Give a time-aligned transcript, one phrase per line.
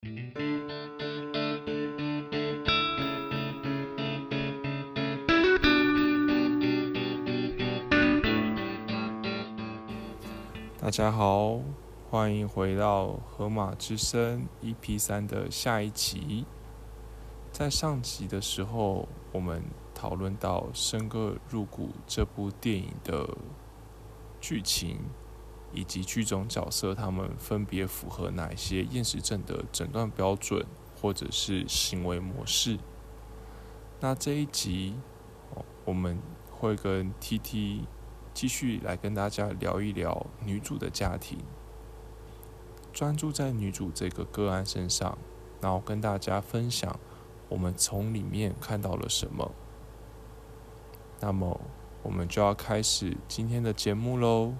[0.00, 0.06] 大
[10.90, 11.60] 家好，
[12.08, 16.46] 欢迎回到《河马之声》EP 三的下一集。
[17.50, 23.36] 在上集的时候，我们讨论到《深刻入骨》这部电影的
[24.40, 25.00] 剧情，
[25.72, 30.66] 以及剧中角色他们分别符合哪些厌食症的诊断标准，
[31.00, 32.78] 或者是行为模式。
[34.00, 34.94] 那这一集，
[35.84, 36.18] 我们
[36.50, 37.84] 会跟 T T
[38.32, 41.38] 继续来跟大家聊一聊女主的家庭，
[42.92, 45.18] 专注在女主这个个案身上，
[45.60, 46.98] 然后跟大家分享
[47.48, 49.52] 我们从里面看到了什么。
[51.20, 51.60] 那么，
[52.04, 54.54] 我们就要开始今天的节目喽。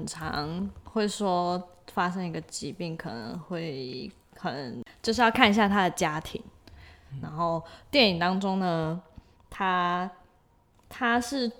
[0.00, 1.62] 很常会说
[1.92, 6.42] 发生一个疾病，可能会很就是要看一下他的家庭。
[7.20, 9.02] 然后电影当中呢，
[9.50, 10.10] 他
[10.88, 11.52] 他是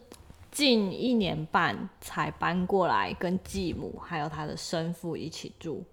[0.51, 5.85] 近一年半才搬过来跟继母还有他的生父一起住。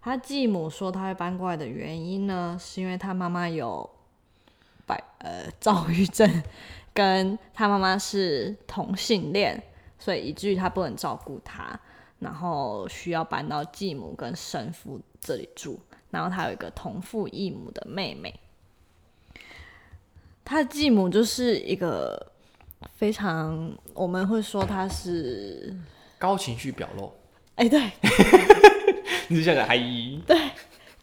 [0.00, 3.88] 他继母说他会搬过来的原因呢，是因为他妈妈有
[4.86, 6.42] 百呃躁郁症，
[6.92, 9.62] 跟他妈妈是同性恋。
[9.98, 11.78] 所以以至于他不能照顾他，
[12.22, 15.80] 然后需要搬到继母跟生父这里住。
[16.10, 18.38] 然后他有一个同父异母的妹妹，
[20.44, 22.30] 他的继母就是一个
[22.94, 25.74] 非常我们会说他是
[26.18, 27.10] 高情绪表露。
[27.54, 27.90] 哎、对
[29.28, 30.38] 你是像个阿姨，对，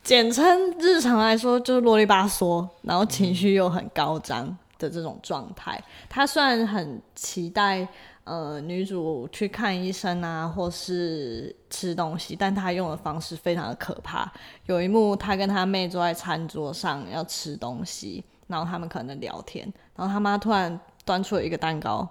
[0.03, 5.83] 简称日常来说就是啰里吧嗦，然后情绪又很高涨的这种状态。
[6.07, 7.87] 他虽然很期待。
[8.29, 14.31] 呃，女主去看医生啊，或是吃东西，但她用的方式非常的可怕。
[14.67, 22.07] 有一幕，她跟她妹坐在餐桌上要吃东西，然后他们可能聊天，然后他妈突然端出了一个蛋糕，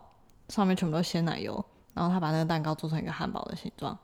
[0.49, 1.65] 上面全部都鲜奶油，
[1.95, 3.97] 然后她把那个蛋糕做成一个汉堡的形状，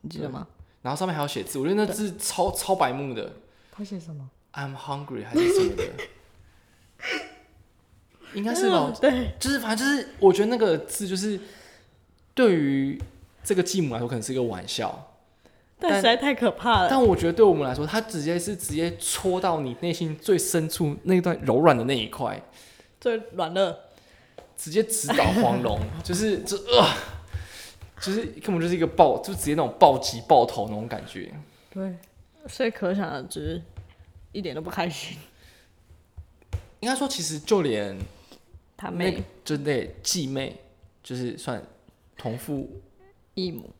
[0.00, 0.46] 你记得吗？
[0.80, 3.30] 然后上面还有写字，我觉得那字超超白目的。
[3.70, 5.84] 他写什么？I'm hungry 还是什么的？
[8.34, 11.38] 应该是吧，对，就是反正就是，我觉得那个字就是
[12.34, 13.00] 对于
[13.44, 15.14] 这个继母来说可能是一个玩笑，
[15.78, 16.88] 但实在太可怕了。
[16.90, 22.42] 但我觉得对我们来说，它直接是直接戳到你内心最深处那段柔软的那一块，
[23.00, 23.78] 最软的，
[24.56, 26.88] 直接直捣黄龙， 就是这呃，
[28.00, 31.32] 就是根本就是一个暴，就直接那种暴击爆头那种感觉。
[31.72, 31.94] 对，
[32.48, 33.62] 所以可想而知，
[34.32, 35.18] 一点都不开心。
[36.80, 37.96] 应该说，其实就连。
[38.84, 39.22] 他妹。
[39.42, 40.60] 就那继妹，
[41.02, 41.62] 就是算
[42.16, 42.80] 同父
[43.34, 43.70] 异母，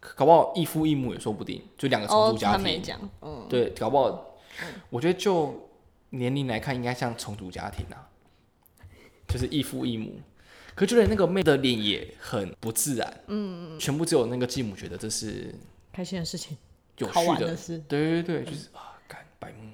[0.00, 2.58] 搞不好异父异母也说不定，就两个重组家庭。
[2.58, 4.36] 他没讲，嗯，对，搞不好，
[4.90, 5.68] 我觉得就
[6.10, 8.08] 年龄来看，应该像重组家庭啊，
[9.26, 10.20] 就是异父异母。
[10.74, 15.52] 可就连那个妹的脸也很不自然，嗯，全部只有那个继母觉得这是
[15.92, 16.56] 开心的事情，
[16.98, 19.72] 有趣的事，对对对，就是啊，干白目，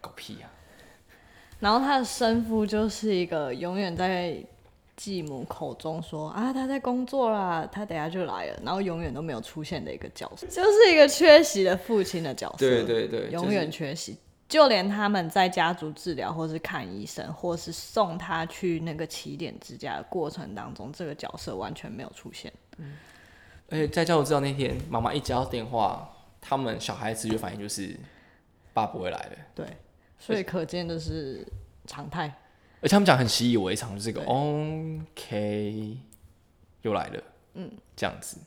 [0.00, 0.50] 狗屁呀。
[1.66, 4.36] 然后他的生父就是一个永远在
[4.94, 12.58] 继母口中说啊他在工作啦，他等下就来了，然后永远都没有出现的一个角色，就是一个缺席的父亲的角色。
[12.58, 14.16] 对对对，永远缺席，
[14.48, 22.52] 就连他们在家族治疗，或是看医生，或是送他去那个起点之家的过程当中，这个角色完全没有出现。
[22.78, 22.92] 嗯，
[23.70, 26.08] 而且在家族治疗那天，妈妈一接到电话，
[26.40, 27.98] 他们小孩子就反应就是
[28.72, 29.32] 爸不会来了。
[29.52, 29.66] 对。
[30.18, 31.46] 所以可见的是
[31.86, 32.26] 常态，
[32.80, 35.96] 而且他们讲很习以为常，就是个 OK
[36.82, 37.22] 又来了，
[37.54, 38.38] 嗯，这样子。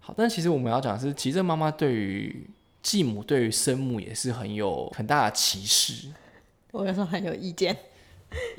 [0.00, 2.48] 好，但其实我们要讲的是，其实妈妈对于
[2.82, 6.08] 继母、对于生母也是很有很大的歧视。
[6.72, 7.76] 我有时候很有意见。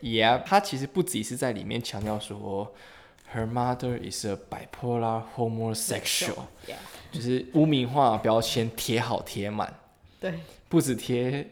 [0.02, 2.74] Yeah，他其实不只是在里面强调说
[3.34, 6.46] ，Her mother is a bipolar homosexual，
[7.12, 9.74] 就是污名化标签贴好贴满，
[10.20, 11.48] 对，不止贴。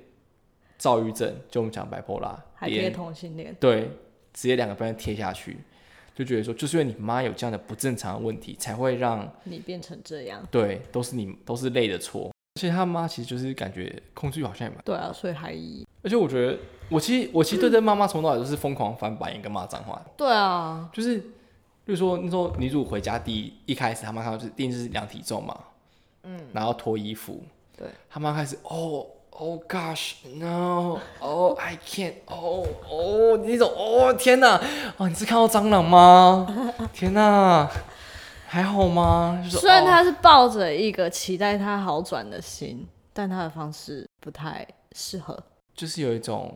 [0.77, 3.89] 躁郁症，就我们讲白波拉，还贴同性恋，对，
[4.33, 5.57] 直接两个标签贴下去，
[6.13, 10.45] 就觉得说，就是因为你妈有这样的不正常的问题，才会让你变成这样。
[10.51, 12.31] 对，都是你，都是累的错。
[12.55, 14.81] 而且他妈其实就是感觉控制欲好像也蛮……
[14.85, 15.53] 对啊，所以还……
[16.03, 16.57] 而且我觉得，
[16.89, 20.01] 我其实我其实对这妈妈从头到尾都是疯狂翻白眼跟骂脏话。
[20.15, 21.19] 对啊，就是，
[21.85, 25.59] 就是说那时候女主回家第一一开始，他妈看到就是第一是量体重嘛，
[26.23, 27.43] 嗯，然后脱衣服。
[27.75, 29.05] 对，他妈开始哦。
[29.37, 31.01] Oh gosh, no!
[31.19, 32.13] Oh, I can't!
[32.27, 34.61] Oh, oh, 那种哦，天哪！
[34.95, 36.47] 哦，你是看到蟑螂吗？
[36.93, 37.69] 天哪，
[38.47, 39.43] 还好吗？
[39.49, 45.37] 虽然他是抱着一个期待他好转的心，但他的方式不太适合。
[45.73, 46.55] 就是有一种，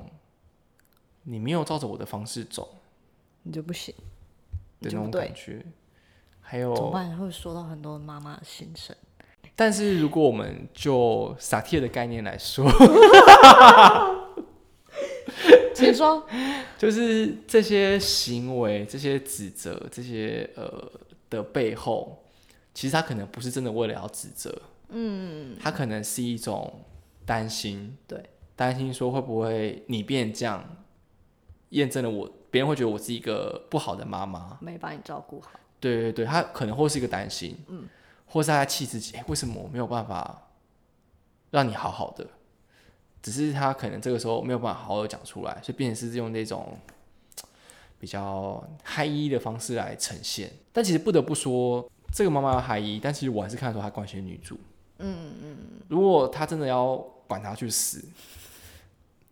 [1.23, 2.75] 你没有照着我的方式走，
[3.43, 3.93] 你就不行
[4.79, 5.65] 的那种感觉。
[6.39, 7.17] 还有怎么办？
[7.17, 8.95] 会说到很多妈妈的心声。
[9.59, 12.65] 但是如果我们就萨提尔的概念来说，
[15.75, 16.25] 请说，
[16.77, 20.89] 就是这些行为、这些指责、这些呃
[21.29, 22.23] 的背后，
[22.73, 24.61] 其实他可能不是真的为了要指责，
[24.91, 26.85] 嗯，他可能是一种
[27.25, 30.63] 担心，对，担心说会不会你变这样，
[31.71, 35.49] 验证了我，别人会觉得我是一个不好的妈妈，没把你照顾好，
[35.81, 37.85] 对对对，他可能会是一个担心，嗯。
[38.29, 40.47] 或是他在气自己，为什么我没有办法
[41.51, 42.25] 让你好好的？
[43.21, 46.77] 只是他可能这个时候没有办法好好的讲出来，所以变成是用那种
[47.99, 50.49] 比较嗨一的方式来呈现。
[50.71, 54.57] 但其实不得不说，这个妈妈要嗨一，但其实我还是看得出她关心女主。
[54.99, 55.57] 嗯嗯。
[55.89, 56.95] 如果她真的要
[57.27, 58.05] 管她去死，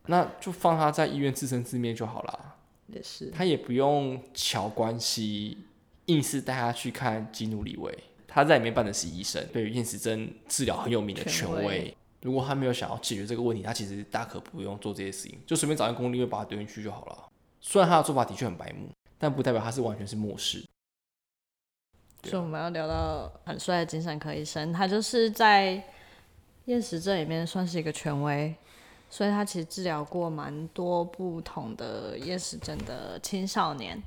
[0.07, 2.55] 那就放她在医院自生自灭就好了。
[2.87, 3.29] 也是。
[3.31, 5.59] 他也不用瞧关系，
[6.07, 7.97] 硬是带她去看基努里维。
[8.27, 11.95] 他在里面扮的是医生，对于厌食症治疗很有名的权威。
[12.21, 17.29] 如果他没有想要解决这个问题，他其实大可不用做这些事情，就随便找一个公立医院把他丢进去就好了。
[17.61, 20.63] 虽然他的做法的确很白目，但不代表他是完全是漠视。
[22.23, 25.81] 所以我们要聊到很帅的精神科医生，他就是在
[26.65, 28.53] 厌食症里面算是一个权威，
[29.09, 34.01] 所以他其实治疗过蛮多不同的厌食症的青少年。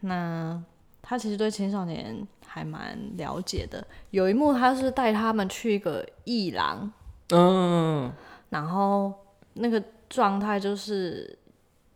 [0.00, 0.60] 那
[1.04, 2.26] 他其实对青少年。
[2.46, 3.84] 还蛮了解的。
[4.12, 6.88] 有一幕，他是带他们去一个艺廊，
[7.30, 8.12] 嗯，
[8.48, 9.12] 然后
[9.54, 11.36] 那个状态就是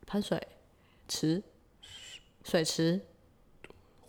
[0.04, 0.48] 喷水
[1.06, 1.40] 池、
[2.42, 3.00] 水池，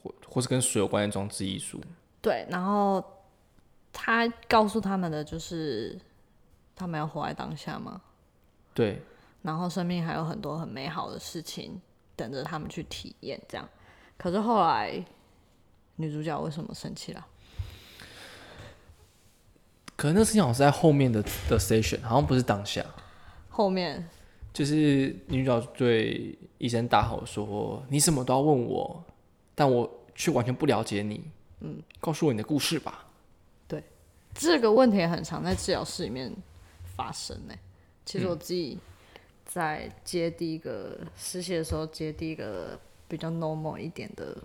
[0.01, 1.79] 或或是跟水有关的装置艺术。
[2.19, 3.03] 对，然后
[3.93, 5.99] 他告诉他们的就是，
[6.75, 8.01] 他们要活在当下吗？
[8.73, 8.99] 对。
[9.43, 11.79] 然后生命还有很多很美好的事情
[12.15, 13.69] 等着他们去体验，这样。
[14.19, 15.03] 可是后来。
[16.01, 17.27] 女主角为什么生气了？
[19.97, 22.85] 可能那事情好像是在后面的的 station，好像不是当下。
[23.49, 24.07] 后面
[24.53, 29.03] 就是女主角对医生大吼说：“你什么都要问我，
[29.53, 31.21] 但我却完全不了解你。
[31.59, 33.05] 嗯，告诉我你的故事吧。”
[33.67, 33.83] 对，
[34.33, 36.33] 这个问题也很常在治疗室里面
[36.95, 37.53] 发生呢。
[38.05, 38.79] 其实我自己
[39.45, 44.37] 在接第一个实习的时候，接第一个比较 normal 一点的。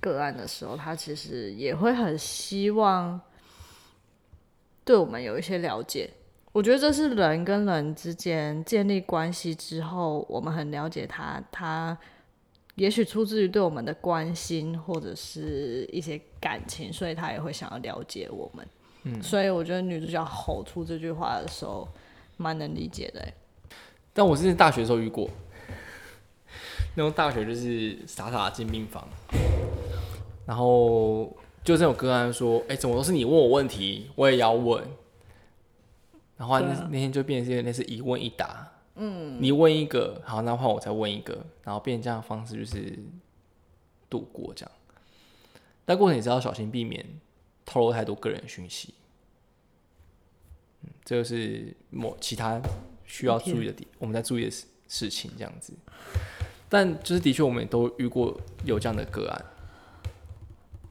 [0.00, 3.20] 个案的时候，他其实也会很希望
[4.84, 6.10] 对我们有一些了解。
[6.50, 11.96] 我觉得这是人跟人之间建立关系之后，我们很了解他，他
[12.74, 18.66] 也许出自于对我们的关心或者是一些感情，所以他也会想要了解我们。
[19.04, 21.88] 嗯，所以我觉得女主角吼出这句话的时候，
[22.38, 23.24] 蛮能理解的。
[24.12, 25.30] 但我之前大学的时候遇过，
[26.94, 29.06] 那种大学就是傻傻进病房。
[30.44, 31.24] 然后
[31.62, 34.84] 就这种个案说：“哎，怎么都是你问我问题，我也要问。”
[36.36, 38.68] 然后那那天就变成那是一问一答。
[38.96, 42.98] 嗯，你问一个，好，那换我再问一个，然后变成这样的方式就是
[44.10, 44.72] 度过这样。
[45.84, 47.06] 但过程也是要小心避免
[47.64, 48.92] 透露太多个人讯息。
[50.82, 52.60] 嗯，这个是某其他
[53.06, 55.72] 需要注意的点，我们在注意的事事情这样子。
[56.72, 59.44] 但就是的确，我们也都遇过有这样的个案。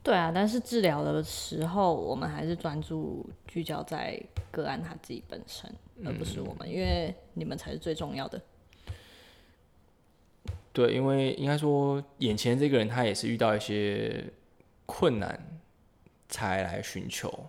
[0.04, 4.22] 对啊，但是治疗的时候，我们还是专注聚焦在
[4.52, 5.74] 个案他自己本身，
[6.06, 8.40] 而不是我们，因为你们才是最重要的。
[10.72, 14.24] 对，因为应该说，眼前这个人他也是遇到一些
[14.86, 15.60] 困难
[16.30, 17.48] 才来寻求。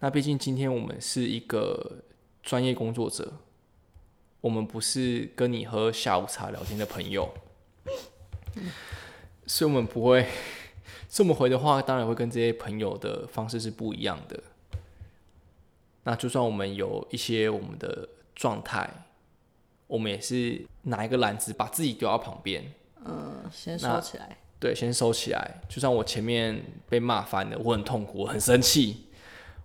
[0.00, 2.02] 那毕竟今天我们是一个
[2.42, 3.30] 专业工作者，
[4.40, 7.28] 我们不是跟你喝下午茶聊天的朋友，
[9.46, 10.26] 所以我们不会。
[11.10, 14.38] 这么回的话，当然会跟这些朋友的方式是不一样的。
[16.02, 19.06] 那就算我们有一些我们的状态，
[19.86, 22.62] 我们也是拿一个篮子把自己丢到旁边，
[23.06, 24.36] 嗯，先收起来。
[24.60, 25.62] 对，先收起来。
[25.66, 29.06] 就算我前面被骂翻了，我很痛苦，我很生气，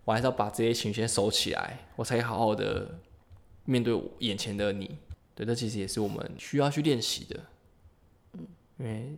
[0.05, 2.99] 我还是要把这些情绪先收起来，我才可以好好的
[3.65, 4.97] 面对眼前的你。
[5.35, 7.37] 对，这其实也是我们需要去练习的。
[8.77, 9.17] 嗯，因为。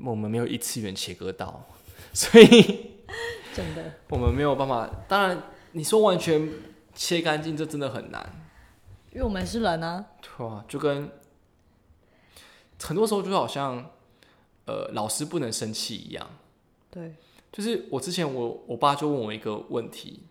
[0.00, 1.64] 我们没有一次元切割到，
[2.12, 2.90] 所以
[3.54, 4.86] 真的，我们没有办法。
[5.08, 5.42] 当然，
[5.72, 6.46] 你说完全
[6.94, 8.30] 切干净，这真的很难。
[9.12, 11.10] 因为我们是人啊，对啊，就跟
[12.82, 13.92] 很多时候就好像，
[14.66, 16.28] 呃，老师不能生气一样。
[16.90, 17.14] 对，
[17.50, 20.22] 就是我之前我我爸就问我一个问题，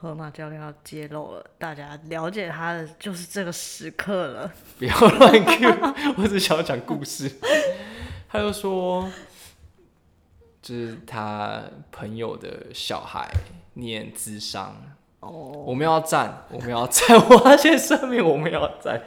[0.00, 4.52] 河马教练要揭露了，大家了解他的就是这个时刻了。
[4.78, 7.28] 不要乱 Q， 我只想要讲故事。
[8.30, 9.10] 他就说，
[10.62, 13.28] 就是他朋友的小孩
[13.74, 14.76] 念智商，
[15.18, 19.02] 哦，我们要站，我们要站，我要先声明，我们要站。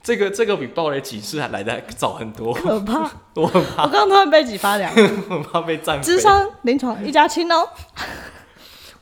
[0.00, 3.10] 这个这个比暴雷警示还来的早很多，可怕！
[3.34, 4.92] 我很怕，我刚刚突然背脊发凉。
[4.94, 6.20] 我很怕被占智。
[6.20, 7.68] 商临床一家亲哦。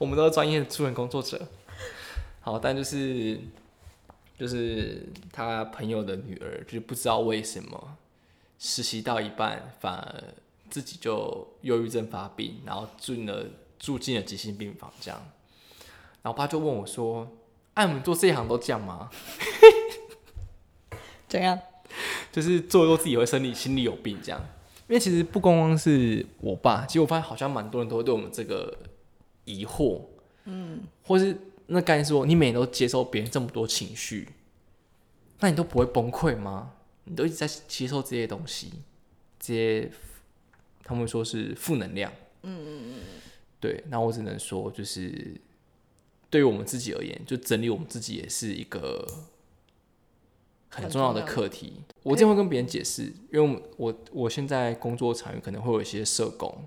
[0.01, 1.39] 我们都是专业的助人工作者。
[2.41, 3.39] 好，但就是
[4.39, 7.99] 就是他朋友的女儿，就是不知道为什么
[8.59, 10.25] 实习到一半，反而
[10.71, 13.45] 自己就忧郁症发病，然后进了
[13.79, 15.21] 住进了急性病房这样。
[16.23, 17.31] 然后我爸就问我说
[17.75, 19.11] ：“哎、我们做这一行都这样吗？
[21.29, 21.61] 怎样？
[22.33, 24.41] 就是做一做自己会生理心理有病这样？”
[24.89, 28.77] 因为其实不光光是我爸，其实我发现好像蛮多人都会对我们这个
[29.59, 30.03] 疑惑，
[30.45, 34.29] 嗯，或是那概念说，你每天都接受别人这么多情绪，
[35.41, 36.73] 那你都不会崩溃吗？
[37.05, 38.73] 你都一直在接受这些东西，
[39.39, 39.91] 这些
[40.85, 43.01] 他们说是负能量，嗯嗯嗯，
[43.59, 45.41] 对，那我只能说，就是
[46.29, 49.07] 对于我们自己而言，就整理我们自己也是一个
[50.69, 51.83] 很重要的课题。
[52.03, 56.67] 我经常会跟别人解释，因为我我我现在工作场域可能会有一些社工，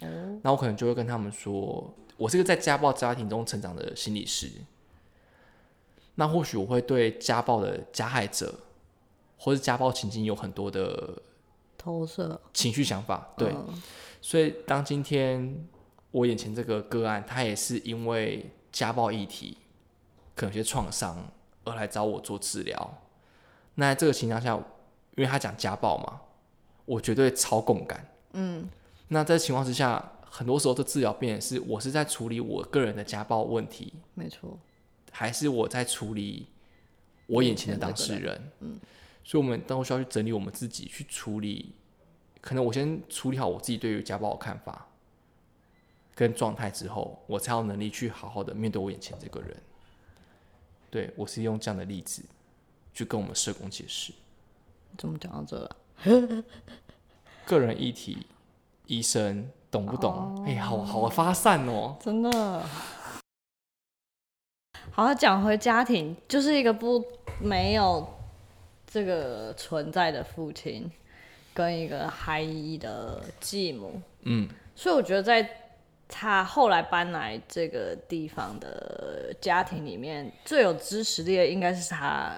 [0.00, 4.50] 哦，那我可能就会跟他们说，我是个在家暴家庭中成长的心理师。
[6.14, 8.54] 那或许我会对家暴的加害者，
[9.36, 11.22] 或是家暴情境有很多的
[11.76, 12.40] 投射。
[12.52, 13.50] 情绪想法，对。
[13.50, 13.82] 嗯
[14.20, 15.64] 所以当今天
[16.10, 19.56] 我眼前这个个案，他也是因为家暴议题，
[20.34, 21.24] 可能有些创伤
[21.62, 22.98] 而来找我做治疗。
[23.76, 24.56] 那在这个情况下，
[25.14, 26.20] 因为他讲家暴嘛，
[26.84, 28.04] 我绝对超共感。
[28.32, 28.68] 嗯，
[29.08, 34.58] 那在情况之下，很多时候的治疗变成是我是在处理我个人的家暴问题，没错。
[35.10, 36.46] 还是我在处理
[37.26, 38.52] 我眼前的当事人？
[38.60, 38.78] 嗯，
[39.24, 41.74] 所以我们都需要去整理我们自己，去处理。
[42.40, 44.86] 可能我先处理好我自己对于家暴的看法
[46.14, 49.56] 跟状态之后，我才有能力去好好的面对我眼前这个人。
[50.90, 52.22] 对我是用这样的例子
[52.94, 54.12] 去跟我们社工解释
[54.96, 55.76] 怎么讲到这了？
[57.44, 58.26] 个人议题，
[58.88, 60.44] 医生懂不懂？
[60.44, 61.96] 哎、好好发散哦。
[62.00, 62.62] 真的。
[64.90, 67.04] 好，讲回家庭，就是一个不
[67.40, 68.04] 没有
[68.84, 70.90] 这个存在的父亲，
[71.54, 75.48] 跟一个嗨一的继母，嗯，所以我觉得在
[76.08, 82.36] 他后来搬来这个地方的家庭里面，最有支持力的应该是他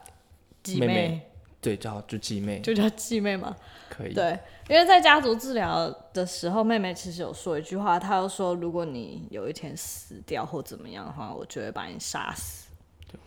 [0.63, 1.31] 继妹妹
[1.63, 3.57] 对，叫就继妹就叫继妹嘛。
[3.89, 4.13] 可以。
[4.13, 4.39] 对，
[4.71, 12.69] 因为在家族治疗的时候，妹妹其实有说一句话，她就说：“如果你有一天死掉或怎么样的话，我就会把你杀死。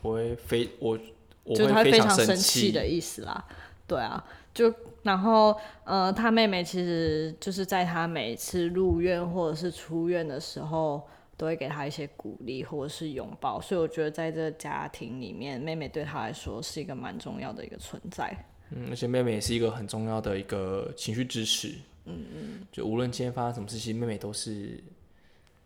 [0.01, 0.97] 我会非我”
[1.43, 3.45] 我就是她非常生气的意思啦。
[3.85, 4.23] 对啊，
[4.53, 18.33] 就然后呃，她妹妹其实就是在她每次入院或者是出院的时候，都会给她一些鼓励或者是拥抱，所以我觉得在这个家庭里面，妹妹对她来说是一个蛮重要的一个存在。
[18.75, 21.75] 嗯，而且妹妹也是一个很重要的一个情绪支持。
[22.05, 24.83] 嗯嗯，就无论今天发生什么事情，妹妹都是，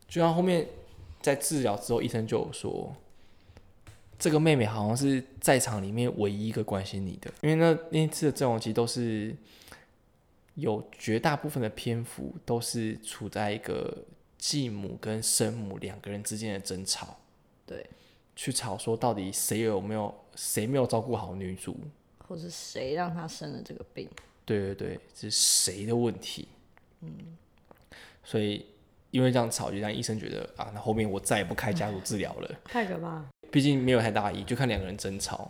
[0.07, 0.67] 就像后面
[1.21, 2.95] 在治疗之后，医生就有说，
[4.19, 9.35] 这个妹妹好像是在场里面唯一一个关心你的，因为那那一次的阵容其实都是
[10.55, 14.05] 有绝大部分的篇幅都是处在一个
[14.37, 17.17] 继母跟生母两个人之间的争吵，
[17.65, 17.89] 对，
[18.35, 21.75] 去吵说到底谁有没有谁没有照顾好女主，
[22.27, 24.09] 或是谁让他生了这个病？
[24.43, 26.47] 对对对，这是谁的问题？
[27.01, 27.09] 嗯，
[28.23, 28.65] 所以
[29.11, 32.55] 因为这样吵，就让医生觉得啊，那后面我再也不开家族治疗了。
[32.65, 33.25] 太可怕了。
[33.49, 35.49] 毕竟没有太大意，就看两个人争吵。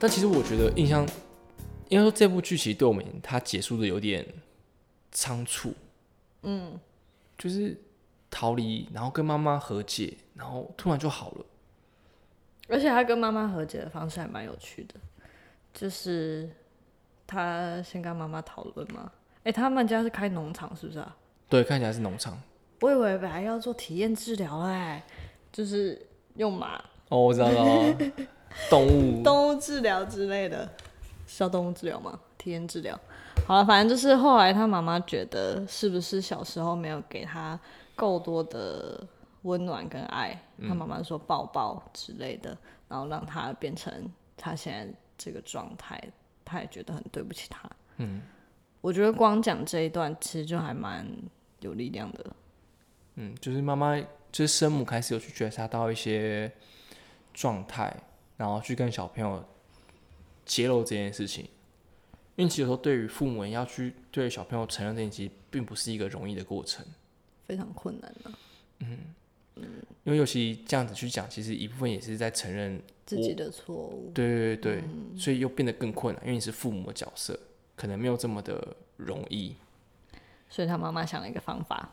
[0.00, 1.06] 但其实我觉得印象，
[1.88, 4.26] 应该说这部剧其实对我们它结束的有点
[5.12, 5.74] 仓促，
[6.42, 6.78] 嗯，
[7.36, 7.76] 就是
[8.30, 11.44] 逃离，然后跟妈妈和解，然后突然就好了。
[12.68, 14.94] 而且他跟妈妈和解的方式还蛮有趣的，
[15.72, 16.50] 就是
[17.26, 19.10] 他先跟妈妈讨论嘛。
[19.44, 21.16] 哎、他们家是开农场是不是啊？
[21.48, 22.38] 对，看起来是农场。
[22.80, 25.02] 我以为本来要做体验治疗哎，
[25.50, 26.76] 就是用马
[27.08, 27.96] 哦，我知道了，
[28.68, 30.70] 动物动物治疗之类的，
[31.28, 32.18] 是叫动物治疗吗？
[32.36, 32.98] 体验治疗。
[33.46, 37.58] 好了，反正就是后来他妈妈觉得，是不是小时候没有给他
[37.94, 39.06] 够多的
[39.42, 40.36] 温暖跟爱？
[40.66, 42.56] 他妈妈说抱抱之类的，
[42.88, 46.02] 然后让他变成他现在这个状态，
[46.44, 47.70] 他也觉得很对不起他。
[47.98, 48.22] 嗯，
[48.80, 51.06] 我觉得光讲这一段，其实就还蛮
[51.60, 52.26] 有力量的。
[53.14, 53.96] 嗯，就是妈妈，
[54.32, 56.50] 就是生母开始有去觉察到一些
[57.32, 57.94] 状态，
[58.36, 59.44] 然后去跟小朋友
[60.48, 61.44] 揭露这件事情。
[62.34, 66.84] 因为其实有时候对于父母要去对小朋友承认这件事情，并不是一个容易的过程。
[67.46, 68.30] 非常困难的、
[70.04, 74.12] 因为尤其这样子去讲，其实一部分也是在承认自己的错误。
[74.14, 74.84] 对对对对，
[75.18, 77.38] 所以又变得更困难，因为你是父母的角色，
[77.74, 79.56] 可能没有这么的容易。
[80.48, 81.90] 所以他妈妈想了一个方法，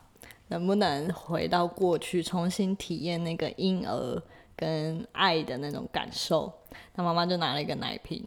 [0.49, 4.21] 能不能回到过去，重新体验那个婴儿
[4.55, 6.53] 跟爱的那种感受？
[6.93, 8.23] 他妈妈就拿了一个奶瓶，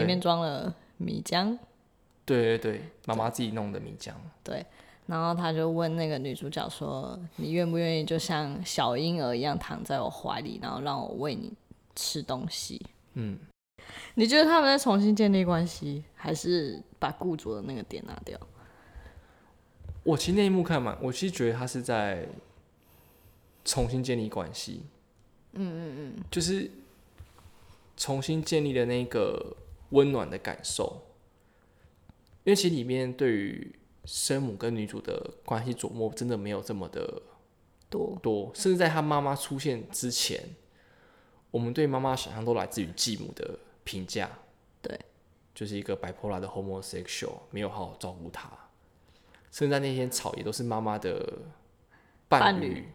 [0.00, 1.58] 里面装了米浆，
[2.24, 4.12] 对对对，妈妈自己弄的米浆，
[4.44, 4.64] 对，
[5.06, 11.52] 然后他就问那个女主角说：“你愿不愿意就像小婴儿一样躺在我怀里，然后让我喂你
[11.94, 12.80] 吃东西？”
[13.14, 13.38] 嗯，
[14.14, 18.38] 你觉得他们在重新建立关系，还是把雇主的那个点拿掉？
[20.04, 22.26] 我其实那一幕看完，我其实觉得他是在
[23.64, 24.82] 重新建立关系。
[25.52, 26.70] 嗯嗯嗯，就是
[27.96, 29.54] 重新建立的那个
[29.92, 31.00] 温暖的感受。
[32.44, 37.22] 因为其实里面对于生母跟女主的关系琢磨，真的没有这么的
[37.88, 40.40] 多多，甚至在她妈妈出现之前，
[41.52, 44.28] 我们对妈妈想象都来自于继母的评价。
[44.80, 44.98] 对，
[45.54, 48.50] 就是一个 bipolar 的 homosexual，没有好好照顾她，
[49.52, 51.38] 甚至在那天吵也都是妈妈的
[52.28, 52.88] 伴侣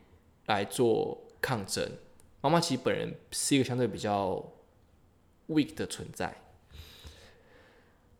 [0.48, 1.90] 来做抗争。
[2.42, 4.44] 妈妈其实本人是一个相对比较
[5.48, 6.36] weak 的存在，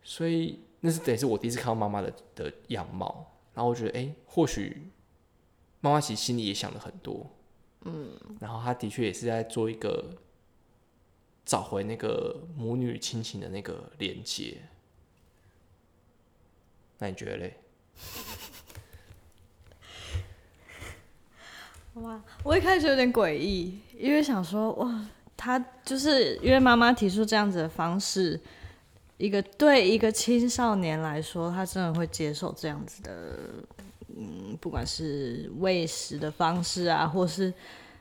[0.10, 4.90] 所以那是等于是我第一次看到妈妈的的样貌，然后我觉得，哎、或许
[5.82, 7.30] 妈妈其实心里也想了很多，
[7.82, 10.16] 嗯，然后她的确也是在做一个
[11.46, 14.62] 找回那个母女亲情的那个连接。
[17.00, 17.58] 那你觉得嘞？
[21.96, 28.40] 哇，我一开始有点诡异，因为想说，哇，他就是因为妈妈提出这样子的方式，
[29.18, 33.34] 一个对一个青少年来说，他真的会接受这样子的，
[34.16, 37.52] 嗯，不管是喂食的方式啊，或是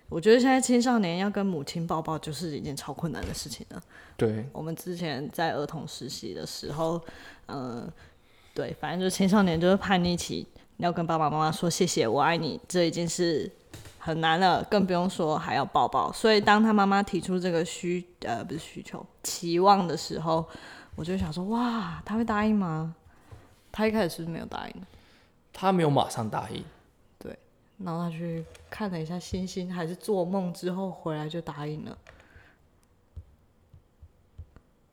[0.09, 3.83] 我觉得现在青少年要跟母亲抱抱，就是一件超困难的事情了。
[4.16, 7.00] 对，我们之前在儿童实习的时候，
[7.46, 7.90] 嗯、
[8.55, 13.50] 对，反正就是青少年就是叛逆期，要跟爸爸妈妈说谢谢我爱你，这已经是
[13.98, 16.12] 很难了，更不用说还要抱抱。
[16.12, 20.46] 所以当他妈妈提出这个需呃不是需求期望的时候，
[20.96, 22.94] 我就想说哇，他会答应吗？
[23.70, 24.74] 他一开始是没有答应？
[25.52, 26.64] 他没有马上答应，
[27.18, 27.38] 对
[27.78, 31.96] 然后他去看了一下星星，还是做梦之后回来就答应了。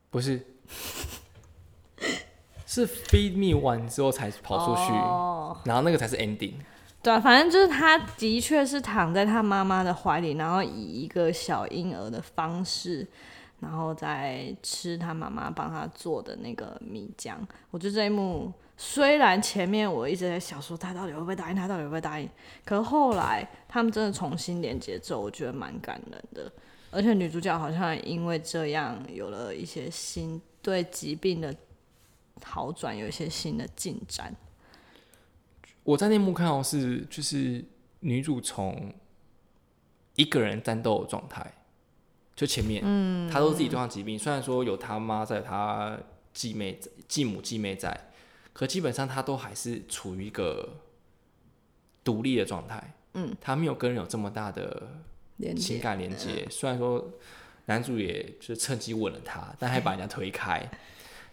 [0.09, 0.45] 不是，
[2.67, 6.53] 是 feed me 完之后才跑出去，哦然后那个才是 ending。
[7.01, 13.05] 对啊，反正就是他的确是躺在他妈妈的怀里，然后以一个小婴儿的方式，
[13.63, 17.36] 然后再吃他妈妈帮他做的那个米浆。
[17.71, 22.30] 我觉得这一幕虽然前面我一直在想说他到底会不会答应，他到底会不会答应，
[22.63, 26.52] 可是后来他们真的重新连接之后，我觉得蛮感人的。
[26.91, 31.56] 而且女主角好像因为这样有了一些新对疾病的
[32.43, 34.36] 好转，有一些新的进展。
[35.84, 37.65] 我在那幕看到是，就是
[38.02, 38.93] 女主从
[40.15, 41.52] 一个人战斗的状态，
[42.36, 45.98] 就前面，嗯，她都是自己对抗疾病，虽然说有他妈在，他
[46.34, 48.10] 继妹、继母、继妹在，
[48.54, 50.67] 可基本上他都还是处于一个
[52.04, 54.84] 独立的状态，嗯，他没有跟人有这么大的
[55.56, 56.48] 情感连接。
[56.50, 57.08] 虽然说
[57.65, 60.67] 男主也就是趁机吻了她，但还把人家推开，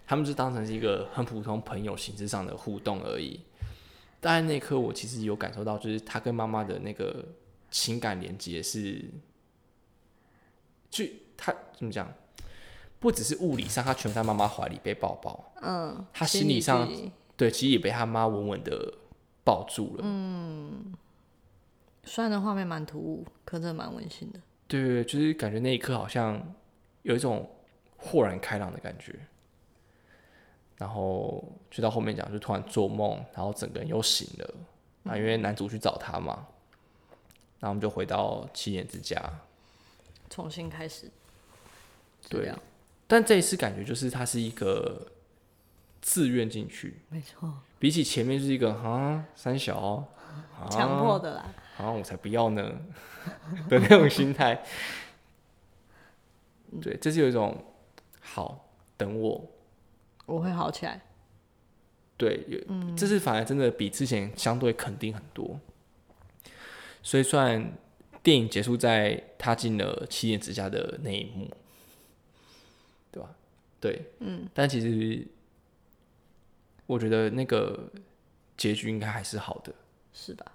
[0.06, 3.40] 他们就当成是一个很普通朋友形式上的互动而已。
[4.20, 7.24] 但那一刻，我其实有感受到，就是他跟妈妈的那个
[7.70, 9.02] 情感连接是，
[11.04, 12.12] 就他怎么讲，
[12.98, 16.88] 不只是物理上，他全在妈妈怀里被抱抱，嗯，他心理上
[17.36, 18.94] 对，其实也被他妈稳稳的
[19.44, 20.02] 抱住了。
[20.04, 20.94] 嗯
[22.04, 24.40] 虽然那画面蛮突兀，可真的蛮温馨的。
[24.66, 26.42] 对对对，就是感觉那一刻好像
[27.02, 27.48] 有一种
[27.98, 29.14] 豁然开朗的感觉。
[30.76, 34.54] 然后就到后面讲，就突然做梦，然后整个人又醒了。
[35.04, 36.46] 啊，因为男主去找他嘛，
[37.58, 39.22] 然后我们就回到七年之家。
[40.30, 41.10] 重新开始。
[42.30, 42.50] 对，
[43.06, 45.10] 但这一次感觉就是它是一个
[46.00, 50.08] 自愿进去，没错，比起前面就是一个啊三小。
[50.70, 51.46] 强迫的啦，
[51.78, 52.72] 啊我才不要呢。
[53.68, 54.62] 的那种心态。
[56.80, 57.64] 对，这是有一种
[58.20, 59.50] 好等我，
[60.26, 61.00] 我会好起来。
[62.16, 62.58] 对，有，
[62.96, 65.58] 这次反而真的比之前相对肯定很多。
[67.02, 67.72] 所以，虽然
[68.22, 71.50] 电影结束在他进了七点之家的那一幕，
[73.10, 73.30] 对吧？
[73.80, 75.26] 对，嗯，但其实
[76.86, 77.90] 我觉得那个
[78.56, 79.72] 结局应该还是好的，
[80.12, 80.52] 是吧？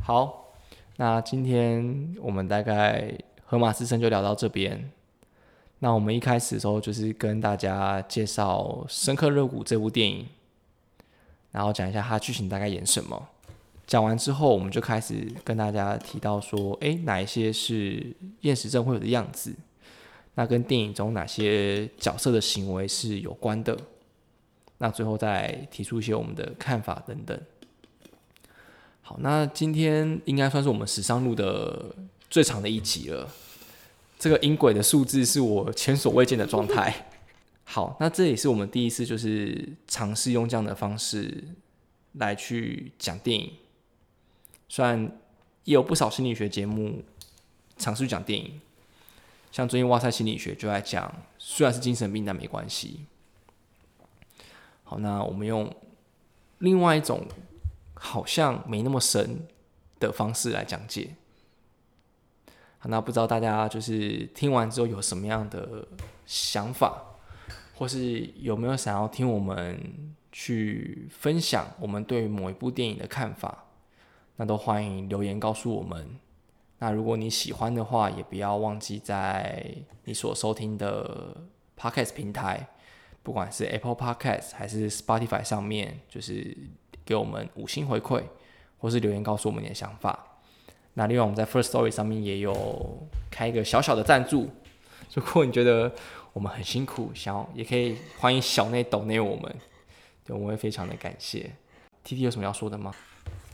[0.00, 0.52] 好，
[0.96, 4.90] 那今天我们大概河马之声就聊到这边。
[5.78, 10.26] 那我们一开始的时候就是跟大家介绍《深刻热谷》这部电影，
[11.52, 13.28] 然后讲一下它剧情大概演什么。
[13.86, 19.54] 讲完之后，我们就开始跟大家提到说，诶，哪一些是厌食症会有的样子？
[20.34, 23.78] 那跟电影中哪些角色的行为是有关的？
[24.78, 27.40] 那最后再提出一些我们的看法等等。
[29.00, 31.94] 好，那今天应该算是我们史上录的
[32.28, 33.28] 最长的一集了。
[34.18, 37.06] 这个音轨的数字是我前所未见的状态。
[37.62, 41.44] 好，那这也是我们第一次就是尝试用这样的方式
[42.14, 43.52] 来去讲电影。
[44.68, 45.10] 虽然
[45.64, 47.02] 也有不少心理学节目
[47.76, 48.60] 尝试讲电影，
[49.50, 53.04] 像最近哇塞心理学就在讲，虽然是精神病，但没关系。
[54.84, 55.74] 好，那我们用
[56.58, 57.26] 另外一种
[57.94, 59.46] 好像没那么深
[59.98, 61.14] 的方式来讲解。
[62.88, 65.88] 那不知道大家就是听完之后有什么样的
[66.24, 67.02] 想法，
[67.74, 73.65] 或是有没有想要听我们去分享我们对某一部电影的看法？
[74.36, 76.08] 那都欢迎留言告诉我们。
[76.78, 79.64] 那如果你喜欢的话，也不要忘记在
[80.04, 81.34] 你所收听的
[81.78, 82.68] Podcast 平台，
[83.22, 86.56] 不管是 Apple Podcast 还是 Spotify 上面，就是
[87.04, 88.22] 给我们五星回馈，
[88.78, 90.38] 或是留言告诉我们你的想法。
[90.92, 94.50] 那另外我们在 First Story 上面也有开一个小小的赞助，
[95.14, 95.90] 如果你觉得
[96.34, 99.56] 我们很辛苦，想要也可以欢迎小内抖内我们，
[100.26, 101.50] 对，我们会非常的感谢。
[102.04, 102.94] T T 有什么要说的吗？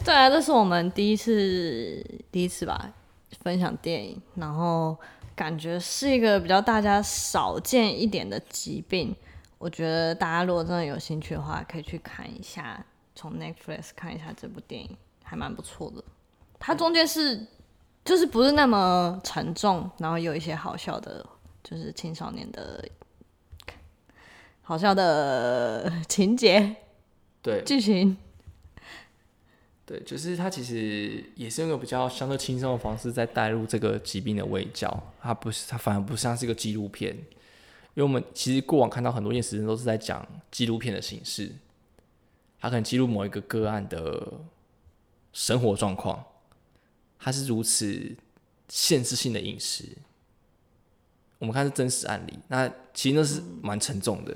[0.05, 2.93] 对啊，这是我们第一次第一次吧
[3.41, 4.97] 分享电影，然后
[5.35, 9.15] 感觉是一个比较大家少见一点的疾病。
[9.59, 12.85] 我觉得大家如果真的有兴趣的话，可以去看一下，
[13.15, 16.03] 从 Netflix 看一下这部电影，还蛮不错的。
[16.59, 17.47] 它中间是，
[18.05, 21.25] 就是不是那么沉重，然后有一些好笑的，
[21.62, 22.85] 就是青少年的
[24.62, 26.75] 好笑的情节，
[27.41, 28.17] 对剧情，
[29.92, 41.52] 对，就是它其实也是用个比较相对轻松的方式在带入这个疾病的微教，它不是，它反而不像是一个纪录片，因为我们其实过往看到很多验时人都是在讲纪录片的形式，
[42.59, 44.40] 它可能记录某一个个案的
[45.35, 46.24] 生活状况。
[47.18, 48.16] 它是如此
[48.70, 49.85] 限制性的饮食，
[51.38, 54.35] 我们看是真实案例，那其实那是蛮沉重的。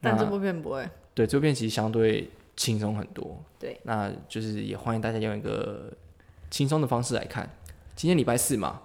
[0.00, 3.42] 但这部片不会，对，这部片其实相对轻松很多。
[3.58, 5.90] 对，那就是也欢迎大家用一个
[6.50, 7.48] 轻松的方式来看。
[7.96, 8.82] 今天礼拜四嘛，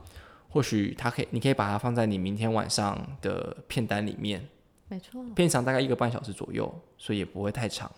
[0.47, 4.47] 或许它可以，你可以把它放在你明天晚上的片单里面。
[4.88, 7.91] 没错，片长大概一个半小时左右，所以也不会太长。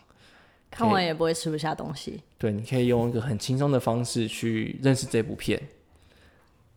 [0.72, 2.24] 看完也不会吃不下东西。
[2.40, 5.62] 对，你可以用一个很轻松的方式去认识这部片。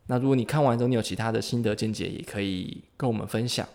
[0.09, 3.67] 那如果你看完之后你有其他的心得见解，也可以跟我们分享。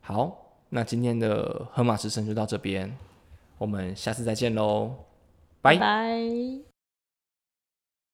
[0.00, 2.96] 好，那今天的河马之声就到这边，
[3.58, 4.92] 我们下次再见喽，
[5.62, 6.65] 拜拜。